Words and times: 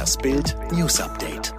Das 0.00 0.16
Bild 0.16 0.56
News 0.72 0.98
Update. 0.98 1.52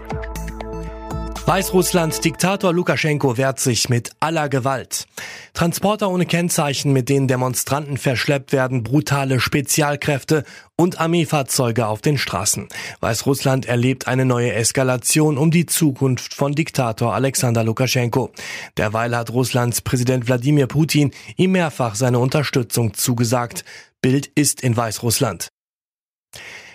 Weißrussland 1.46 2.26
Diktator 2.26 2.74
Lukaschenko 2.74 3.38
wehrt 3.38 3.60
sich 3.60 3.88
mit 3.88 4.10
aller 4.20 4.50
Gewalt. 4.50 5.06
Transporter 5.54 6.10
ohne 6.10 6.26
Kennzeichen, 6.26 6.92
mit 6.92 7.08
denen 7.08 7.28
Demonstranten 7.28 7.98
verschleppt 7.98 8.52
werden, 8.52 8.82
brutale 8.82 9.40
Spezialkräfte 9.40 10.44
und 10.76 11.00
Armeefahrzeuge 11.00 11.86
auf 11.86 12.02
den 12.02 12.18
Straßen. 12.18 12.68
Weißrussland 13.00 13.68
erlebt 13.68 14.08
eine 14.08 14.26
neue 14.26 14.54
Eskalation 14.54 15.38
um 15.38 15.52
die 15.52 15.68
Zukunft 15.68 16.34
von 16.34 16.54
Diktator 16.54 17.14
Alexander 17.14 17.64
Lukaschenko. 17.64 18.32
Derweil 18.76 19.16
hat 19.16 19.30
Russlands 19.30 19.82
Präsident 19.82 20.26
Wladimir 20.26 20.66
Putin 20.66 21.12
ihm 21.38 21.52
mehrfach 21.52 21.94
seine 21.94 22.18
Unterstützung 22.18 22.96
zugesagt. 22.96 23.66
Bild 24.02 24.26
ist 24.34 24.62
in 24.62 24.76
Weißrussland. 24.76 25.51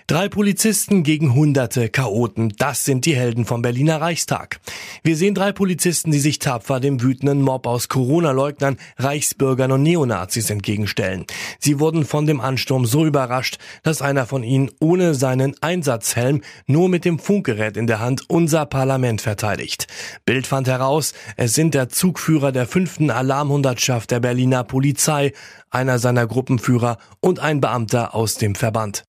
Drei 0.09 0.29
Polizisten 0.29 1.03
gegen 1.03 1.35
hunderte 1.35 1.89
Chaoten. 1.89 2.53
Das 2.59 2.85
sind 2.85 3.07
die 3.07 3.17
Helden 3.17 3.45
vom 3.45 3.61
Berliner 3.61 4.01
Reichstag. 4.01 4.61
Wir 5.03 5.17
sehen 5.17 5.35
drei 5.35 5.51
Polizisten, 5.51 6.13
die 6.13 6.21
sich 6.21 6.39
tapfer 6.39 6.79
dem 6.79 7.03
wütenden 7.03 7.43
Mob 7.43 7.67
aus 7.67 7.89
Corona-Leugnern, 7.89 8.77
Reichsbürgern 8.99 9.73
und 9.73 9.83
Neonazis 9.83 10.49
entgegenstellen. 10.49 11.27
Sie 11.59 11.81
wurden 11.81 12.05
von 12.05 12.25
dem 12.25 12.41
Ansturm 12.41 12.87
so 12.87 13.05
überrascht, 13.05 13.59
dass 13.83 14.01
einer 14.01 14.27
von 14.27 14.45
ihnen 14.45 14.71
ohne 14.79 15.17
seinen 15.17 15.61
Einsatzhelm 15.61 16.43
nur 16.69 16.89
mit 16.89 17.05
dem 17.05 17.19
Funkgerät 17.19 17.77
in 17.77 17.89
der 17.89 17.99
Hand 17.99 18.31
unser 18.31 18.65
Parlament 18.65 19.23
verteidigt. 19.23 19.89
Bild 20.25 20.47
fand 20.47 20.69
heraus, 20.69 21.15
es 21.37 21.55
sind 21.55 21.75
der 21.75 21.89
Zugführer 21.89 22.53
der 22.53 22.69
fünften 22.69 23.11
Alarmhundertschaft 23.11 24.13
der 24.13 24.21
Berliner 24.21 24.63
Polizei, 24.63 25.33
einer 25.69 25.99
seiner 25.99 26.29
Gruppenführer 26.29 26.99
und 27.19 27.41
ein 27.41 27.61
Beamter 27.61 28.15
aus 28.15 28.37
dem 28.37 28.55
Verband. 28.55 29.06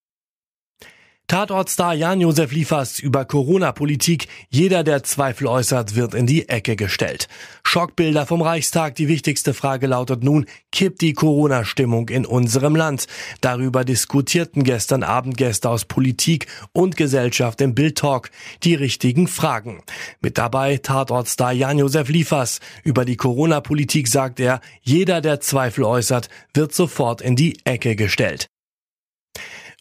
Tatortstar 1.30 1.94
Jan-Josef 1.94 2.54
Liefers 2.54 3.00
über 3.00 3.26
Corona-Politik. 3.26 4.30
Jeder, 4.50 4.86
der 4.86 5.04
Zweifel 5.04 5.48
äußert, 5.48 5.98
wird 5.98 6.14
in 6.14 6.26
die 6.26 6.48
Ecke 6.48 6.78
gestellt. 6.78 7.28
Schockbilder 7.66 8.26
vom 8.26 8.42
Reichstag. 8.42 8.96
Die 8.96 9.10
wichtigste 9.10 9.54
Frage 9.54 9.88
lautet 9.88 10.24
nun, 10.24 10.46
kippt 10.72 11.02
die 11.02 11.12
Corona-Stimmung 11.12 12.08
in 12.08 12.26
unserem 12.26 12.78
Land? 12.78 13.08
Darüber 13.42 13.84
diskutierten 13.84 14.64
gestern 14.64 15.04
Abend 15.04 15.36
Gäste 15.36 15.70
aus 15.70 15.84
Politik 15.84 16.48
und 16.72 16.96
Gesellschaft 16.96 17.60
im 17.60 17.76
Bild-Talk 17.76 18.32
die 18.64 18.76
richtigen 18.76 19.28
Fragen. 19.28 19.84
Mit 20.22 20.38
dabei 20.38 20.78
Tatortstar 20.78 21.52
Jan-Josef 21.52 22.08
Liefers. 22.08 22.62
Über 22.86 23.04
die 23.04 23.18
Corona-Politik 23.18 24.08
sagt 24.08 24.40
er, 24.40 24.62
jeder, 24.82 25.20
der 25.20 25.42
Zweifel 25.42 25.84
äußert, 25.84 26.30
wird 26.54 26.74
sofort 26.74 27.20
in 27.20 27.36
die 27.36 27.58
Ecke 27.66 27.98
gestellt. 27.98 28.48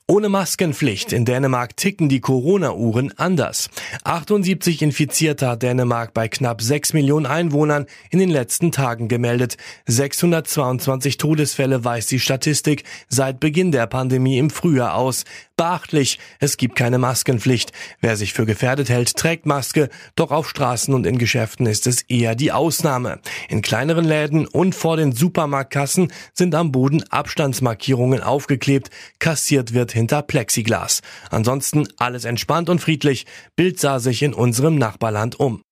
Ohne 0.08 0.28
Maskenpflicht 0.28 1.12
in 1.12 1.24
Dänemark 1.24 1.76
ticken 1.76 2.08
die 2.08 2.20
Corona-Uhren 2.20 3.12
anders. 3.18 3.68
78 4.04 4.82
Infizierte 4.82 5.48
hat 5.48 5.64
Dänemark 5.64 6.14
bei 6.14 6.28
knapp 6.28 6.62
6 6.62 6.92
Millionen 6.92 7.26
Einwohnern 7.26 7.86
in 8.10 8.20
den 8.20 8.30
letzten 8.30 8.70
Tagen 8.70 9.08
gemeldet. 9.08 9.56
622 9.86 11.18
Todesfälle 11.18 11.84
weist 11.84 12.12
die 12.12 12.20
Statistik 12.20 12.84
seit 13.08 13.40
Beginn 13.40 13.72
der 13.72 13.88
Pandemie 13.88 14.38
im 14.38 14.50
Frühjahr 14.50 14.94
aus. 14.94 15.24
Beachtlich, 15.56 16.20
es 16.38 16.56
gibt 16.56 16.76
keine 16.76 16.98
Maskenpflicht. 16.98 17.72
Wer 18.00 18.16
sich 18.16 18.32
für 18.32 18.46
gefährdet 18.46 18.90
hält, 18.90 19.16
trägt 19.16 19.44
Maske, 19.46 19.88
doch 20.14 20.30
auf 20.30 20.48
Straßen 20.48 20.94
und 20.94 21.04
in 21.04 21.18
Geschäften 21.18 21.66
ist 21.66 21.88
es 21.88 22.02
eher 22.02 22.36
die 22.36 22.52
Ausnahme. 22.52 23.18
In 23.48 23.60
kleineren 23.60 24.04
Läden 24.04 24.46
und 24.46 24.76
vor 24.76 24.98
den 24.98 25.10
Supermarktkassen 25.12 26.12
sind 26.32 26.54
am 26.54 26.70
Boden 26.70 27.02
Abstandsmarkierungen 27.08 28.22
aufgeklebt, 28.22 28.90
kassiert 29.18 29.72
wird 29.72 29.95
hinter 29.96 30.22
Plexiglas. 30.22 31.00
Ansonsten 31.30 31.88
alles 31.96 32.24
entspannt 32.24 32.68
und 32.68 32.80
friedlich. 32.80 33.26
Bild 33.56 33.80
sah 33.80 33.98
sich 33.98 34.22
in 34.22 34.34
unserem 34.34 34.76
Nachbarland 34.76 35.40
um. 35.40 35.62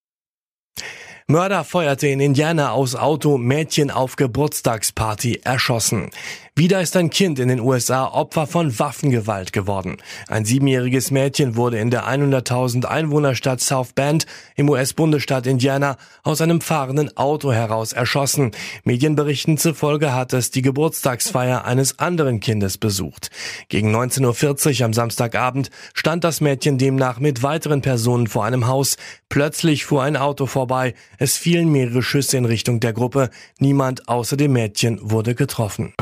Mörder 1.27 1.65
feuerte 1.65 2.07
in 2.09 2.21
Indiana 2.21 2.73
aus 2.73 2.95
Auto 2.95 3.39
Mädchen 3.39 3.91
auf 3.91 4.17
Geburtstagsparty 4.17 5.41
erschossen. 5.43 6.11
Wieder 6.57 6.81
ist 6.81 6.97
ein 6.97 7.11
Kind 7.11 7.41
in 7.41 7.49
den 7.49 7.59
USA 7.59 8.07
Opfer 8.07 8.47
von 8.47 8.79
Waffengewalt 8.79 9.53
geworden. 9.53 9.97
Ein 10.29 10.45
siebenjähriges 10.45 11.11
Mädchen 11.11 11.57
wurde 11.57 11.81
in 11.81 11.91
der 11.91 12.07
100.000 12.07 12.85
Einwohnerstadt 12.85 13.61
South 13.61 13.93
Bend 13.93 14.25
im 14.55 14.71
US-Bundesstaat 14.71 15.49
Indiana 15.49 15.97
aus 16.23 16.41
einem 16.41 16.61
fahrenden 16.61 17.17
Auto 17.17 17.53
heraus 17.53 17.93
erschossen. 17.93 18.53
Medienberichten 18.85 19.59
zufolge 19.59 20.15
hat 20.15 20.33
es 20.33 20.53
die 20.53 20.63
Geburtstagsfeier 20.63 21.65
eines 21.65 21.99
anderen 21.99 22.39
Kindes 22.39 22.79
besucht. 22.79 23.33
Gegen 23.69 23.93
19.40 23.93 24.79
Uhr 24.79 24.85
am 24.85 24.93
Samstagabend 24.93 25.73
stand 25.93 26.23
das 26.23 26.41
Mädchen 26.41 26.79
demnach 26.79 27.19
mit 27.19 27.43
weiteren 27.43 27.83
Personen 27.83 28.29
vor 28.29 28.45
einem 28.45 28.69
Haus. 28.69 28.97
Plötzlich 29.29 29.87
fuhr 29.87 30.05
ein 30.05 30.17
Auto 30.17 30.47
vorbei. 30.47 30.95
Es 31.19 31.37
fielen 31.37 31.73
mehrere 31.73 32.05
Schüsse 32.05 32.37
in 32.37 32.45
Richtung 32.45 32.79
der 32.79 32.93
Gruppe. 32.93 33.31
Niemand 33.59 34.09
außer 34.09 34.37
dem 34.37 34.53
Mädchen 34.53 35.01
wurde 35.03 35.35
getroffen. 35.35 35.95